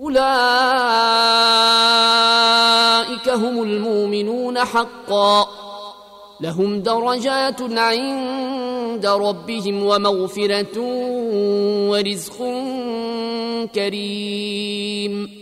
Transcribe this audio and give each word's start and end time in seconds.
أولئك 0.00 0.22
هم 3.28 3.62
المؤمنون 3.62 4.58
حقا. 4.58 5.46
لهم 6.40 6.82
درجات 6.82 7.62
عند 7.62 9.06
ربهم 9.06 9.82
ومغفرة 9.86 10.78
ورزق 11.90 12.38
كريم. 13.74 15.41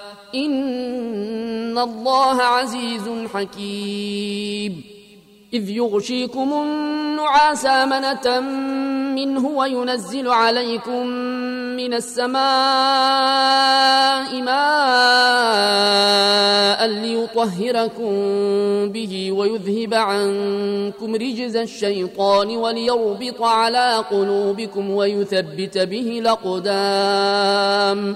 إن 0.35 1.77
الله 1.77 2.41
عزيز 2.41 3.09
حكيم. 3.33 4.83
إذ 5.53 5.69
يغشيكم 5.69 6.53
النعاس 6.53 7.65
أمنة 7.65 8.39
منه 9.15 9.47
وينزل 9.47 10.27
عليكم 10.27 11.07
من 11.75 11.93
السماء 11.93 12.41
ماء 14.41 15.61
ليطهركم 16.87 18.13
به 18.89 19.31
ويذهب 19.31 19.93
عنكم 19.93 21.15
رجز 21.15 21.55
الشيطان 21.55 22.57
وليربط 22.57 23.41
على 23.41 24.05
قلوبكم 24.11 24.91
ويثبت 24.91 25.77
به 25.77 26.19
الأقدام. 26.19 28.15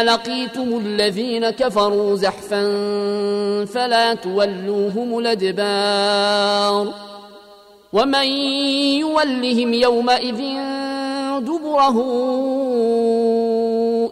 إذا 0.00 0.12
لقيتم 0.12 0.78
الذين 0.78 1.50
كفروا 1.50 2.16
زحفا 2.16 2.62
فلا 3.64 4.14
تولوهم 4.14 5.18
الأدبار 5.18 6.94
ومن 7.92 8.24
يولهم 8.98 9.74
يومئذ 9.74 10.40
دبره 11.40 11.96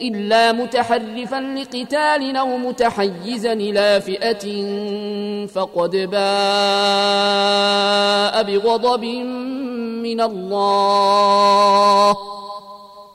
إلا 0.03 0.53
متحرفا 0.53 1.41
لقتال 1.41 2.37
أو 2.37 2.57
متحيزا 2.59 3.53
إلى 3.53 4.01
فئة 4.01 4.67
فقد 5.47 5.91
باء 5.91 6.19
بغضب 8.43 9.05
من 10.05 10.21
الله 10.21 12.17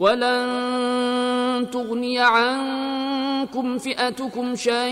ولن 0.00 1.66
تغني 1.72 2.18
عنكم 2.18 3.78
فئتكم 3.78 4.56
شيئا 4.56 4.90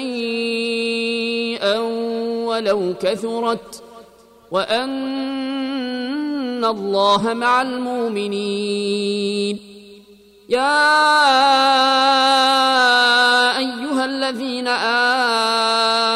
ولو 2.48 2.94
كثرت 3.00 3.82
وأن 4.50 5.44
الله 6.64 7.34
مع 7.34 7.62
المؤمنين. 7.62 9.58
يا 10.48 10.94
أيها 13.58 14.04
الذين 14.04 14.68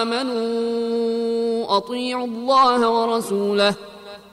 آمنوا 0.03 1.77
أطيعوا 1.77 2.27
الله 2.27 2.89
ورسوله 2.89 3.75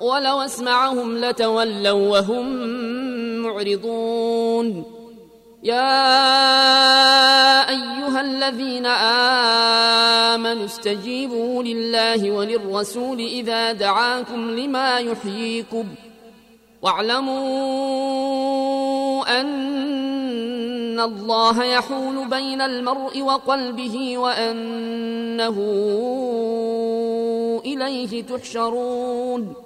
ولو 0.00 0.40
أسمعهم 0.40 1.18
لتولوا 1.18 2.10
وهم 2.10 2.46
معرضون. 3.42 4.84
يا 5.62 5.98
أيها 7.68 8.20
الذين 8.20 8.86
آمنوا 10.36 10.64
استجيبوا 10.64 11.62
لله 11.62 12.30
وللرسول 12.30 13.20
إذا 13.20 13.72
دعاكم 13.72 14.50
لما 14.50 14.98
يحييكم 14.98 15.84
واعلموا 16.82 17.40
أن 19.40 21.00
الله 21.00 21.64
يحول 21.64 22.28
بين 22.28 22.60
المرء 22.60 23.22
وقلبه 23.22 24.18
وأنه 24.18 25.56
إليه 27.64 28.22
تحشرون. 28.22 29.65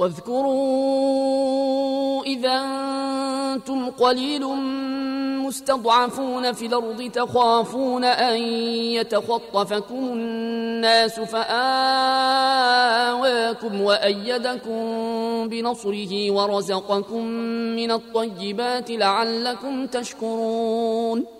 واذكروا 0.00 1.44
إذا 2.24 2.60
أنتم 3.54 3.90
قليل 3.90 4.46
مستضعفون 5.46 6.52
في 6.52 6.66
الأرض 6.66 7.10
تخافون 7.10 8.04
أن 8.04 8.36
يتخطفكم 8.96 9.96
الناس 9.96 11.20
فآواكم 11.20 11.50
وأيدكم 13.80 14.80
بنصره 15.48 16.30
ورزقكم 16.30 17.24
من 17.76 17.90
الطيبات 17.90 18.90
لعلكم 18.90 19.86
تشكرون 19.86 21.39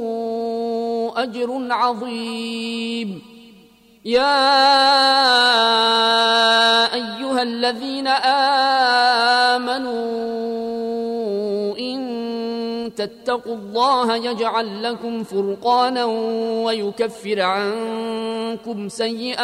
أجر 1.23 1.67
عظيم. 1.69 3.21
يا 4.05 4.43
أيها 6.93 7.41
الذين 7.41 8.07
آمنوا 9.57 9.91
إن 11.79 12.01
تتقوا 12.97 13.55
الله 13.55 14.15
يجعل 14.15 14.83
لكم 14.83 15.23
فرقانا 15.23 16.05
ويكفر 16.65 17.41
عنكم 17.41 18.89
سيئاتكم 18.89 19.41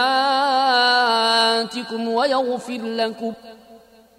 ويغفر 2.07 2.81
لكم. 2.83 3.33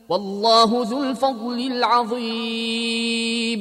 والله 0.08 0.86
ذو 0.90 1.02
الفضل 1.02 1.58
العظيم. 1.72 3.60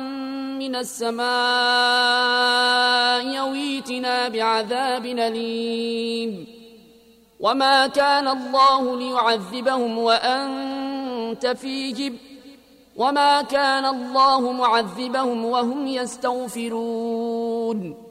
السماء 0.61 1.25
يويتنا 3.35 4.27
بعذاب 4.27 5.05
أليم. 5.05 6.47
وما 7.39 7.87
كان 7.87 8.27
الله 8.27 8.97
ليعذبهم 8.97 9.97
وأنت 9.97 11.47
فيهم. 11.47 12.17
وما 12.95 13.41
كان 13.41 13.85
الله 13.85 14.51
معذبهم 14.51 15.45
وهم 15.45 15.87
يستغفرون. 15.87 18.10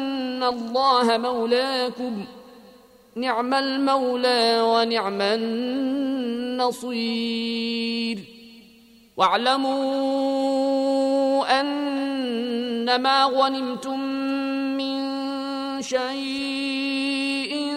الله 0.43 1.17
مولاكم 1.17 2.25
نعم 3.15 3.53
المولى 3.53 4.61
ونعم 4.61 5.21
النصير 6.61 8.19
واعلموا 9.17 10.31
أن 11.61 13.01
ما 13.01 13.23
غنمتم 13.23 13.99
من 14.77 15.01
شيء 15.81 17.73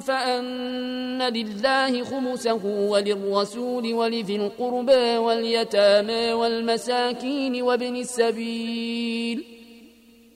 فأن 0.00 1.22
لله 1.22 2.04
خمسه 2.04 2.64
وللرسول 2.64 3.94
ولذي 3.94 4.36
القربى 4.36 5.16
واليتامى 5.16 6.32
والمساكين 6.32 7.62
وابن 7.62 7.96
السبيل 7.96 9.55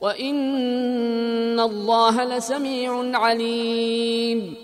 وإن 0.00 1.60
الله 1.60 2.24
لسميع 2.24 3.18
عليم. 3.18 4.54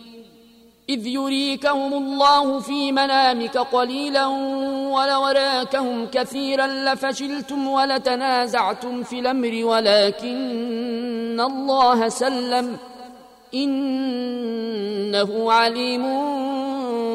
إذ 0.89 1.07
يريكهم 1.07 1.95
الله 1.95 2.61
في 2.61 2.93
منامك 2.93 3.59
قليلا 3.59 4.27
ولوراكهم 4.93 6.07
كثيرا 6.07 6.67
لفشلتم 6.67 7.69
ولتنازعتم 7.69 9.03
في 9.03 9.19
الأمر 9.19 9.65
ولكن 9.65 11.41
الله 11.41 12.09
سلم. 12.09 12.77
إنه 13.55 15.53
عليم 15.53 16.03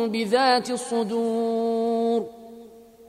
بذات 0.07 0.71
الصدور. 0.71 2.36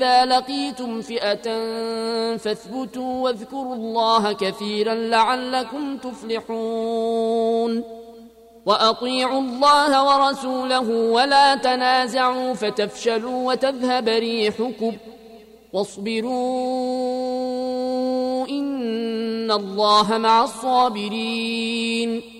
إذا 0.00 0.24
لقيتم 0.24 1.00
فئة 1.00 1.42
فاثبتوا 2.36 3.24
واذكروا 3.24 3.74
الله 3.74 4.32
كثيرا 4.32 4.94
لعلكم 4.94 5.96
تفلحون. 5.96 7.84
وأطيعوا 8.66 9.40
الله 9.40 10.04
ورسوله 10.04 10.90
ولا 10.90 11.54
تنازعوا 11.54 12.54
فتفشلوا 12.54 13.52
وتذهب 13.52 14.08
ريحكم. 14.08 14.92
واصبروا 15.72 16.30
إن 18.48 19.50
الله 19.50 20.18
مع 20.18 20.44
الصابرين. 20.44 22.39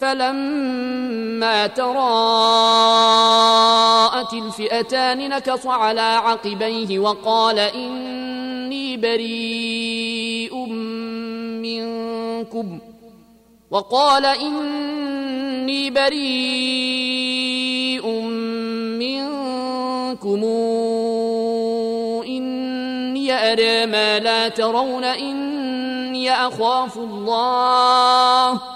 فلما 0.00 1.66
تراءت 1.66 1.96
الفئتان 4.32 5.28
نكص 5.28 5.66
على 5.66 6.00
عقبيه 6.00 6.98
وقال 6.98 7.58
إني 7.58 8.96
بريء 8.96 10.66
منكم. 11.62 12.78
وقال 13.70 14.26
إني 14.26 15.90
بريء 15.90 17.26
منكم. 18.98 20.44
إني 22.26 23.32
أرى 23.52 23.86
ما 23.86 24.18
لا 24.18 24.48
ترون. 24.48 25.04
إني 25.04 26.32
أخاف 26.32 26.96
الله. 26.96 28.75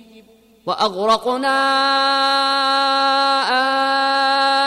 وأغرقنا 0.65 1.57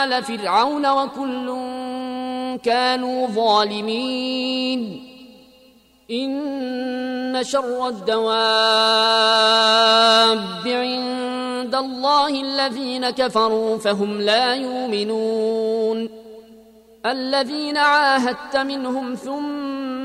آل 0.03 0.23
فرعون 0.23 0.85
وكل 0.85 1.57
كانوا 2.63 3.27
ظالمين. 3.27 5.01
إن 6.11 7.43
شر 7.43 7.87
الدواب 7.87 8.27
عند 10.65 11.75
الله 11.75 12.27
الذين 12.27 13.09
كفروا 13.09 13.77
فهم 13.77 14.21
لا 14.21 14.55
يؤمنون. 14.55 16.09
الذين 17.05 17.77
عاهدت 17.77 18.57
منهم 18.57 19.15
ثم 19.15 20.04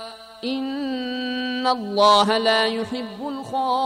إن 0.43 1.67
الله 1.67 2.37
لا 2.37 2.65
يحب 2.65 3.27
الخائنين. 3.27 3.81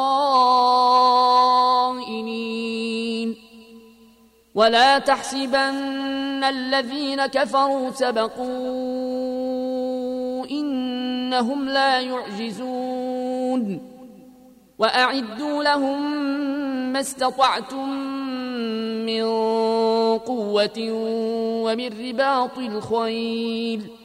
ولا 4.55 4.99
تحسبن 4.99 6.43
الذين 6.43 7.25
كفروا 7.25 7.91
سبقوا 7.91 8.45
إنهم 10.51 11.69
لا 11.69 11.99
يعجزون. 11.99 13.81
واعدوا 14.79 15.63
لهم 15.63 16.01
ما 16.93 16.99
استطعتم 16.99 17.89
من 19.05 19.23
قوه 20.17 20.91
ومن 21.63 22.09
رباط 22.09 22.57
الخيل. 22.57 24.04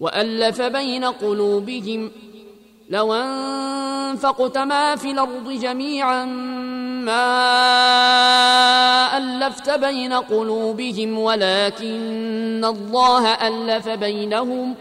وألف 0.00 0.62
بين 0.62 1.04
قلوبهم 1.04 2.10
لو 2.88 3.14
أنفقت 3.14 4.58
ما 4.58 4.96
في 4.96 5.10
الأرض 5.10 5.50
جميعا 5.50 6.24
ما 7.04 7.48
ألفت 9.18 9.70
بين 9.70 10.12
قلوبهم 10.12 11.18
ولكن 11.18 12.64
الله 12.64 13.28
ألف 13.34 13.88
بينهم 13.88 14.74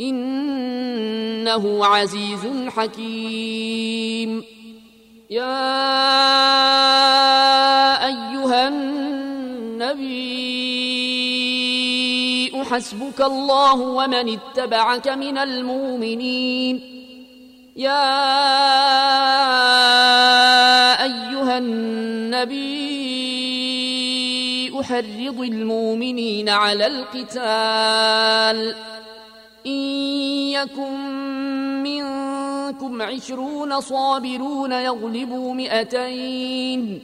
إنه 0.00 1.86
عزيز 1.86 2.68
حكيم. 2.68 4.44
يا 5.30 5.54
أيها 8.06 8.68
النبي 8.68 10.24
حسبك 12.64 13.20
الله 13.20 13.80
ومن 13.80 14.38
اتبعك 14.38 15.08
من 15.08 15.38
المؤمنين. 15.38 16.80
يا 17.76 18.24
أيها 21.04 21.58
النبي 21.58 22.80
أحرض 24.80 25.40
المؤمنين 25.40 26.48
على 26.48 26.86
القتال. 26.86 28.74
إن 29.66 29.72
يكن 30.52 30.94
منكم 31.82 33.02
عشرون 33.02 33.80
صابرون 33.80 34.72
يغلبوا 34.72 35.54
مئتين. 35.54 37.02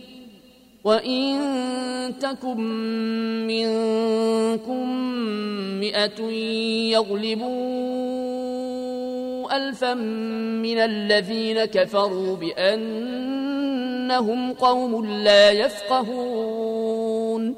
وإن 0.85 1.39
تكن 2.21 2.61
منكم 3.47 4.89
مئة 5.81 6.21
يغلبوا 6.93 7.51
ألفا 9.57 9.95
من 9.95 10.79
الذين 10.79 11.65
كفروا 11.65 12.37
بأنهم 12.37 13.73
قوم 14.53 15.07
لا 15.07 15.51
يفقهون 15.51 17.57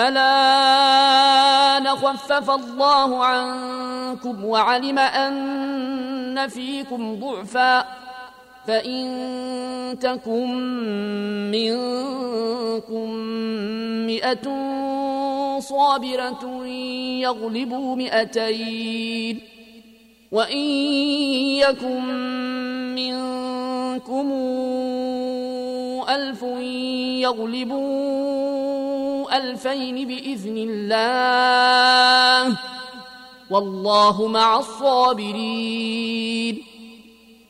ألا 0.00 1.78
نخفف 1.78 2.50
الله 2.50 3.24
عنكم 3.24 4.44
وعلم 4.44 4.98
أن 4.98 6.48
فيكم 6.48 7.20
ضعفا 7.20 7.84
فإن 8.70 9.98
تكن 10.00 10.50
منكم 11.50 13.10
مئة 14.06 14.46
صابرة 15.58 16.66
يغلبوا 17.26 17.96
مئتين 17.96 19.40
وإن 20.32 20.58
يكن 21.66 22.04
منكم 22.94 24.32
ألف 26.08 26.42
يغلبوا 27.26 28.16
ألفين 29.38 30.08
بإذن 30.08 30.56
الله 30.68 32.56
والله 33.50 34.26
مع 34.26 34.58
الصابرين 34.58 36.20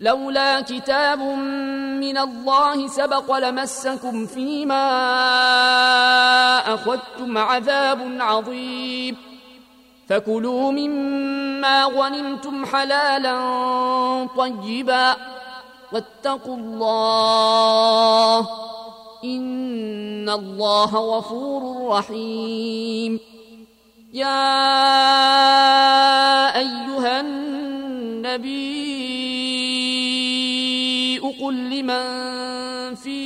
لولا 0.00 0.60
كتاب 0.60 1.20
من 2.00 2.18
الله 2.18 2.88
سبق 2.88 3.36
لمسكم 3.36 4.26
فيما 4.26 4.86
أخذتم 6.74 7.38
عذاب 7.38 8.16
عظيم. 8.20 9.16
فكلوا 10.08 10.72
مما 10.72 11.84
غنمتم 11.84 12.66
حلالا 12.66 13.36
طيبا. 14.36 15.16
واتقوا 15.92 16.56
الله 16.56 18.48
إن 19.24 20.28
الله 20.30 20.96
غفور 21.16 21.88
رحيم. 21.88 23.20
يا 24.12 24.56
أيها 26.56 27.20
النبي 27.20 28.89
لمن 31.90 32.94
في 32.94 33.20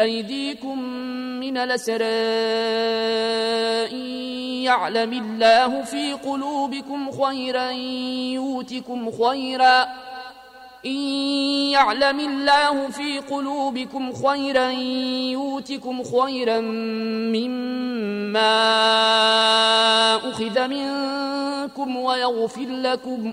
أيديكم 0.00 0.78
من 1.40 1.58
الأسرى 1.58 2.04
يعلم 4.64 5.12
الله 5.12 5.82
في 5.82 6.12
قلوبكم 6.12 7.10
خيرا 7.10 7.70
يؤتكم 7.70 9.10
خيرا. 9.10 9.86
إن 10.86 11.00
يعلم 11.70 12.20
الله 12.20 12.88
في 12.90 13.18
قلوبكم 13.18 14.12
خيرا 14.12 14.70
يؤتكم 15.32 16.02
خيرا 16.02 16.60
مما 17.30 18.54
أخذ 20.16 20.68
منكم 20.68 21.96
ويغفر 21.96 22.66
لكم. 22.68 23.32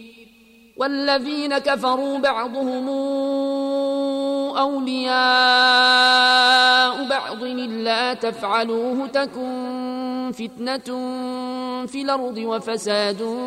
والذين 0.81 1.57
كفروا 1.57 2.17
بعضهم 2.17 2.89
أولياء 4.57 5.13
بعض 7.07 7.43
إلا 7.43 8.13
تفعلوه 8.13 9.07
تكن 9.07 10.31
فتنة 10.33 10.89
في 11.85 12.01
الأرض 12.01 12.37
وفساد 12.37 13.37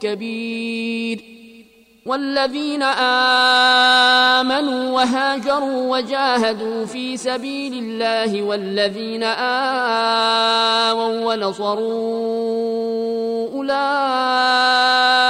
كبير. 0.00 1.24
والذين 2.06 2.82
آمنوا 4.42 4.90
وهاجروا 4.90 5.96
وجاهدوا 5.96 6.86
في 6.86 7.16
سبيل 7.16 7.74
الله 7.84 8.42
والذين 8.42 9.22
آووا 10.82 11.34
ونصروا 11.34 12.50
أولئك 13.54 15.29